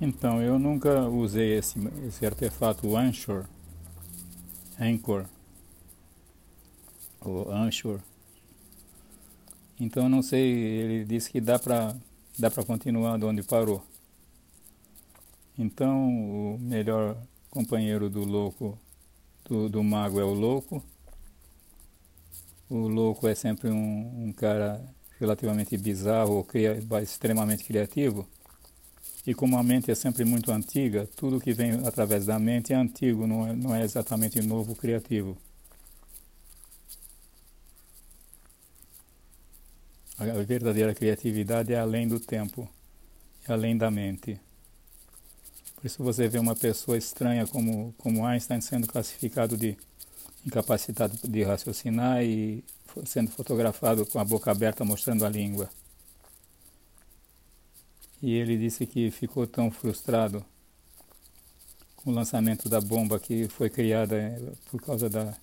[0.00, 3.46] Então, eu nunca usei esse, esse artefato Anchor,
[4.78, 5.24] Anchor,
[7.20, 8.00] ou Anchor.
[9.80, 11.96] Então, não sei, ele disse que dá para
[12.38, 13.82] dá para continuar de onde parou.
[15.58, 16.08] Então,
[16.54, 17.20] o melhor
[17.50, 18.78] companheiro do louco,
[19.44, 20.80] do, do mago é o louco.
[22.70, 24.84] O louco é sempre um, um cara
[25.18, 28.28] relativamente bizarro ou cria, extremamente criativo.
[29.26, 32.76] E como a mente é sempre muito antiga, tudo que vem através da mente é
[32.76, 35.36] antigo, não é, não é exatamente novo, criativo.
[40.18, 42.68] A verdadeira criatividade é além do tempo,
[43.46, 44.40] é além da mente.
[45.76, 49.76] Por isso você vê uma pessoa estranha como, como Einstein sendo classificado de
[50.44, 52.64] incapacitado de raciocinar e
[53.06, 55.70] sendo fotografado com a boca aberta mostrando a língua.
[58.22, 60.44] E ele disse que ficou tão frustrado
[61.96, 65.34] com o lançamento da bomba que foi criada eh, por causa da,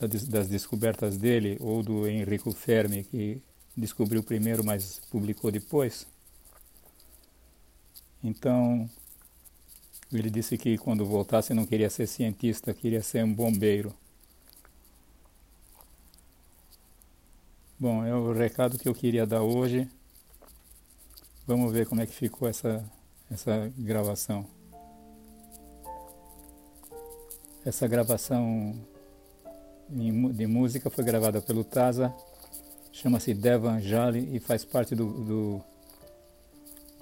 [0.00, 3.42] das descobertas dele ou do Enrico Fermi que
[3.76, 6.06] descobriu primeiro, mas publicou depois.
[8.22, 8.88] Então,
[10.12, 13.94] ele disse que quando voltasse não queria ser cientista, queria ser um bombeiro.
[17.78, 19.88] Bom, é o recado que eu queria dar hoje.
[21.46, 22.84] Vamos ver como é que ficou essa,
[23.30, 24.46] essa gravação.
[27.64, 28.74] Essa gravação
[29.88, 32.14] de música foi gravada pelo Taza,
[32.92, 35.64] chama-se Devanjali e faz parte do, do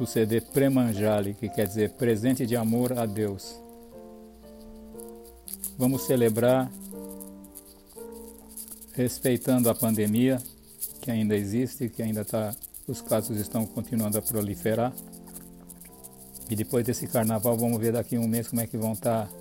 [0.00, 3.60] do CD Premanjali, que quer dizer presente de amor a Deus.
[5.76, 6.72] Vamos celebrar
[8.94, 10.42] respeitando a pandemia
[11.02, 12.56] que ainda existe, que ainda está,
[12.90, 14.92] os casos estão continuando a proliferar.
[16.50, 19.28] E depois desse carnaval vamos ver daqui a um mês como é que vão estar
[19.28, 19.40] tá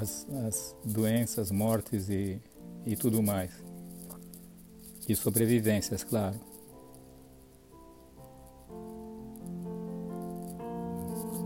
[0.00, 2.38] as, as doenças, mortes e,
[2.84, 3.50] e tudo mais.
[5.08, 6.38] E sobrevivências, claro.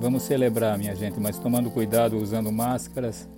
[0.00, 3.28] Vamos celebrar, minha gente, mas tomando cuidado, usando máscaras.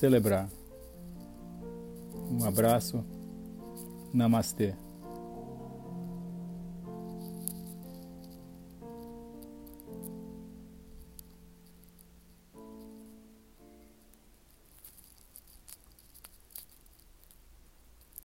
[0.00, 0.48] Celebrar.
[2.30, 3.04] Um abraço.
[4.14, 4.74] Namastê.